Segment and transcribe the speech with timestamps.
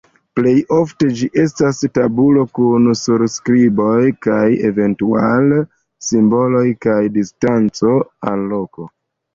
[0.37, 5.63] Plej ofte ĝi estas tabulo kun surskriboj kaj eventuale
[6.11, 7.97] simboloj kaj distanco
[8.33, 8.95] al loko.